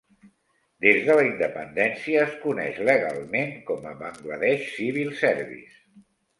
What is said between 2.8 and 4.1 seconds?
legalment com a